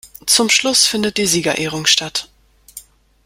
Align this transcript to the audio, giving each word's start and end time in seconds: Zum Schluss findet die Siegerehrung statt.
Zum 0.25 0.49
Schluss 0.49 0.87
findet 0.87 1.17
die 1.17 1.27
Siegerehrung 1.27 1.85
statt. 1.85 2.27